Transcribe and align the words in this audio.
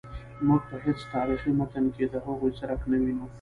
موږ 0.47 0.61
په 0.69 0.75
هیڅ 0.85 0.99
تاریخي 1.13 1.51
متن 1.59 1.85
کې 1.95 2.05
د 2.13 2.15
هغوی 2.25 2.51
څرک 2.59 2.81
نه 2.91 2.97
وینو. 3.03 3.25